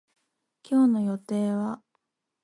[0.63, 1.79] 今日の予定は